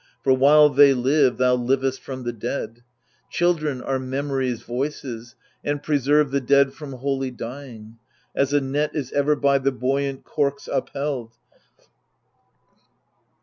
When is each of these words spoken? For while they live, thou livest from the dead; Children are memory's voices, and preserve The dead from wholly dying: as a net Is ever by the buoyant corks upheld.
For 0.23 0.33
while 0.33 0.69
they 0.69 0.95
live, 0.95 1.37
thou 1.37 1.53
livest 1.53 2.01
from 2.01 2.23
the 2.23 2.33
dead; 2.33 2.81
Children 3.29 3.83
are 3.83 3.99
memory's 3.99 4.63
voices, 4.63 5.35
and 5.63 5.83
preserve 5.83 6.31
The 6.31 6.41
dead 6.41 6.73
from 6.73 6.93
wholly 6.93 7.29
dying: 7.29 7.97
as 8.35 8.51
a 8.51 8.59
net 8.59 8.95
Is 8.95 9.11
ever 9.11 9.35
by 9.35 9.59
the 9.59 9.71
buoyant 9.71 10.23
corks 10.23 10.67
upheld. 10.67 11.33